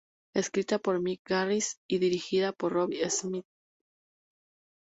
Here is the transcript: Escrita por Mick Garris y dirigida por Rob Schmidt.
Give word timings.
Escrita 0.33 0.79
por 0.79 0.99
Mick 0.99 1.21
Garris 1.29 1.77
y 1.87 1.99
dirigida 1.99 2.53
por 2.53 2.73
Rob 2.73 2.91
Schmidt. 2.91 3.45